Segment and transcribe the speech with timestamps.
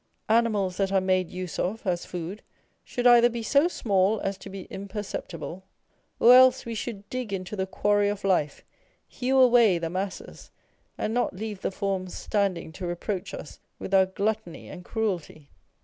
[0.29, 2.41] Animals that are made use of as food
[2.83, 5.63] should either be so small as to be imperceptible,
[6.19, 8.65] or else we should dig into the quarry of life,
[9.07, 10.49] hew away the masses,
[10.97, 15.51] and not leave the form standing to reproach us with our gluttony and cruelty.